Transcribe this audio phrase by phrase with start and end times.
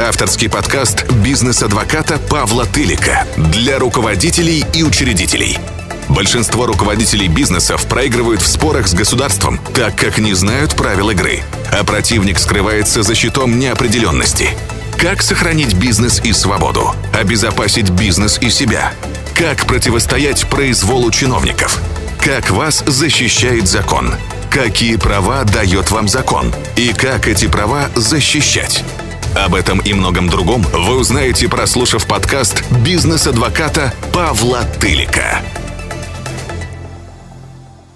[0.00, 5.58] Авторский подкаст бизнес-адвоката Павла Тылика для руководителей и учредителей.
[6.08, 11.42] Большинство руководителей бизнесов проигрывают в спорах с государством, так как не знают правил игры,
[11.72, 14.50] а противник скрывается за щитом неопределенности.
[14.96, 16.94] Как сохранить бизнес и свободу?
[17.12, 18.92] Обезопасить бизнес и себя?
[19.34, 21.80] Как противостоять произволу чиновников?
[22.20, 24.14] Как вас защищает закон?
[24.48, 26.54] Какие права дает вам закон?
[26.76, 28.84] И как эти права защищать?
[29.36, 35.42] Об этом и многом другом вы узнаете, прослушав подкаст «Бизнес-адвоката» Павла Тылика.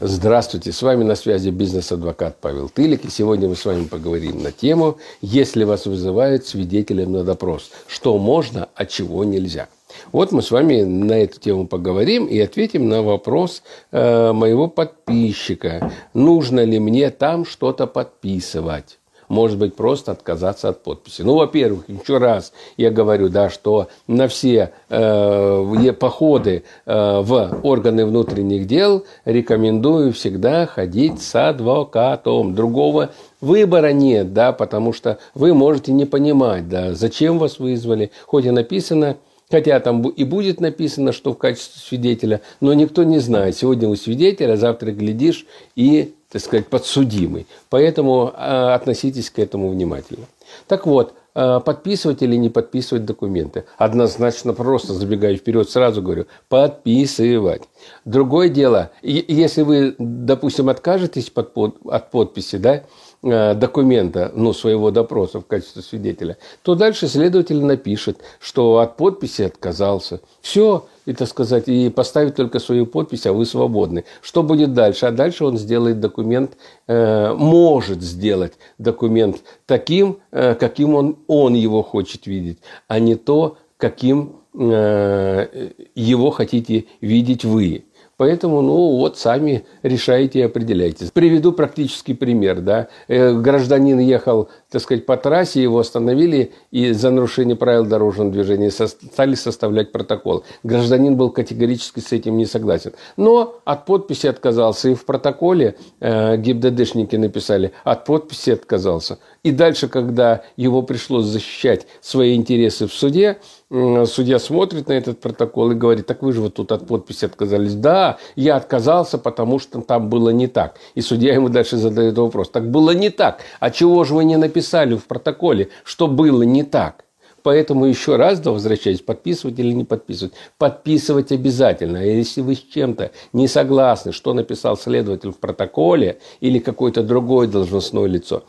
[0.01, 3.06] Здравствуйте, с вами на связи бизнес-адвокат Павел Тылик.
[3.06, 8.19] И сегодня мы с вами поговорим на тему «Если вас вызывают свидетелем на допрос, что
[8.19, 9.69] можно, а чего нельзя».
[10.11, 15.92] Вот мы с вами на эту тему поговорим и ответим на вопрос э, моего подписчика.
[16.12, 18.98] Нужно ли мне там что-то подписывать?
[19.32, 21.22] Может быть, просто отказаться от подписи.
[21.22, 28.05] Ну, во-первых, еще раз я говорю, да, что на все э, походы э, в органы
[28.05, 32.55] внутренних дел рекомендую всегда ходить с адвокатом.
[32.55, 38.44] Другого выбора нет, да, потому что вы можете не понимать, да, зачем вас вызвали, хоть
[38.44, 39.17] и написано
[39.50, 43.55] Хотя там и будет написано, что в качестве свидетеля, но никто не знает.
[43.55, 45.44] Сегодня вы свидетель, а завтра глядишь
[45.77, 47.47] и так сказать, подсудимый.
[47.69, 50.25] Поэтому а, относитесь к этому внимательно.
[50.66, 53.64] Так вот, а, подписывать или не подписывать документы.
[53.77, 57.62] Однозначно просто, забегая вперед, сразу говорю, подписывать.
[58.06, 62.84] Другое дело, если вы, допустим, откажетесь от подписи, да,
[63.24, 69.42] Э, документа, ну, своего допроса в качестве свидетеля, то дальше следователь напишет, что от подписи
[69.42, 70.20] отказался.
[70.41, 74.05] Все, и, так сказать, и поставит только свою подпись, а вы свободны.
[74.20, 75.06] Что будет дальше?
[75.06, 81.83] А дальше он сделает документ, э, может сделать документ таким, э, каким он, он его
[81.83, 82.58] хочет видеть,
[82.89, 87.84] а не то, каким э, его хотите видеть вы.
[88.23, 91.11] Поэтому, ну, вот сами решайте и определяйтесь.
[91.11, 92.86] Приведу практический пример, да.
[93.08, 98.70] Э, гражданин ехал, так сказать, по трассе, его остановили и за нарушение правил дорожного движения
[98.70, 100.45] стали составлять протокол.
[100.63, 102.92] Гражданин был категорически с этим не согласен.
[103.17, 104.91] Но от подписи отказался.
[104.91, 109.19] И в протоколе э, ГИБДДшники написали, от подписи отказался.
[109.42, 113.39] И дальше, когда его пришлось защищать свои интересы в суде,
[113.72, 117.74] судья смотрит на этот протокол и говорит, так вы же вот тут от подписи отказались.
[117.74, 120.77] Да, я отказался, потому что там было не так.
[120.94, 123.40] И судья ему дальше задает вопрос, так было не так.
[123.60, 127.05] А чего же вы не написали в протоколе, что было не так?
[127.42, 130.34] Поэтому еще раз, да, возвращаясь, подписывать или не подписывать.
[130.58, 131.99] Подписывать обязательно.
[131.99, 137.49] А если вы с чем-то не согласны, что написал следователь в протоколе или какое-то другое
[137.49, 138.44] должностное лицо,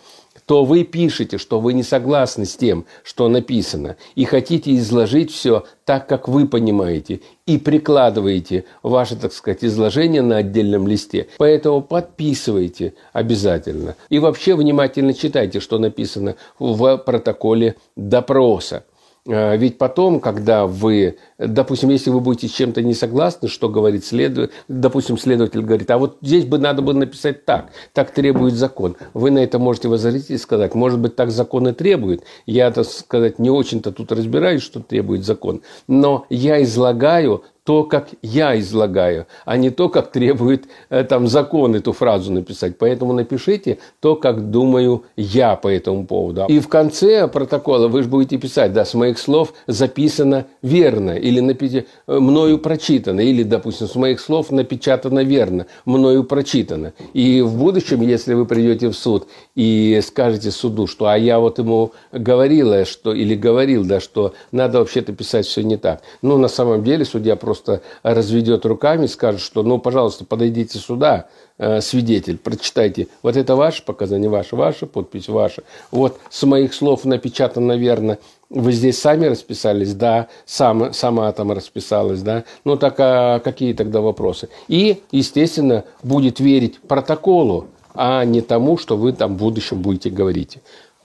[0.45, 5.65] то вы пишете, что вы не согласны с тем, что написано, и хотите изложить все
[5.85, 11.27] так, как вы понимаете, и прикладываете ваше, так сказать, изложение на отдельном листе.
[11.37, 13.95] Поэтому подписывайте обязательно.
[14.09, 18.85] И вообще внимательно читайте, что написано в протоколе допроса.
[19.25, 24.03] А, ведь потом, когда вы, допустим, если вы будете с чем-то не согласны, что говорит
[24.03, 28.97] следователь, допустим, следователь говорит, а вот здесь бы надо было написать так, так требует закон.
[29.13, 32.23] Вы на это можете возразить и сказать, может быть, так закон и требует.
[32.45, 38.09] Я, так сказать, не очень-то тут разбираюсь, что требует закон, но я излагаю то, как
[38.21, 42.77] я излагаю, а не то, как требует э, там закон эту фразу написать.
[42.77, 46.45] Поэтому напишите то, как думаю я по этому поводу.
[46.49, 51.41] И в конце протокола вы же будете писать, да, с моих слов записано верно, или
[51.41, 56.93] напи- э, мною прочитано, или, допустим, с моих слов напечатано верно, мною прочитано.
[57.13, 61.59] И в будущем, если вы придете в суд и скажете суду, что а я вот
[61.59, 66.01] ему говорила, что, или говорил, да, что надо вообще-то писать все не так.
[66.21, 71.27] Ну, на самом деле судья просто просто разведет руками, скажет, что, ну, пожалуйста, подойдите сюда,
[71.59, 73.09] э, свидетель, прочитайте.
[73.21, 75.61] Вот это ваше показание, ваше, ваше, подпись ваша.
[75.91, 78.17] Вот с моих слов напечатано верно.
[78.49, 79.93] Вы здесь сами расписались?
[79.93, 80.29] Да.
[80.45, 82.21] Сам, сама там расписалась?
[82.21, 82.43] Да.
[82.65, 84.49] Ну, так а какие тогда вопросы?
[84.67, 90.57] И, естественно, будет верить протоколу, а не тому, что вы там в будущем будете говорить.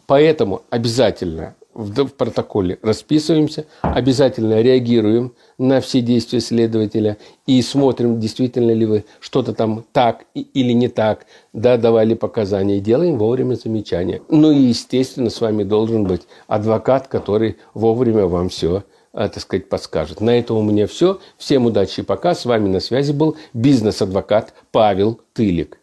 [0.06, 8.84] Поэтому обязательно в протоколе расписываемся, обязательно реагируем на все действия следователя и смотрим, действительно ли
[8.84, 14.20] вы что-то там так или не так, да, давали показания, делаем вовремя замечания.
[14.28, 18.82] Ну и, естественно, с вами должен быть адвокат, который вовремя вам все
[19.12, 20.20] э, так сказать, подскажет.
[20.20, 21.20] На этом у меня все.
[21.36, 22.34] Всем удачи и пока.
[22.34, 25.78] С вами на связи был бизнес-адвокат Павел Тылик.